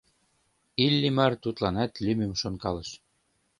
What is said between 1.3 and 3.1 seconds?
тудланат лӱмым шонкалыш.